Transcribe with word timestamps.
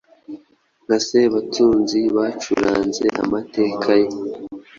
nka 0.85 0.97
Sebatunzi 1.07 1.99
bacuranze 2.15 3.05
amateka 3.23 3.89
ye 4.01 4.09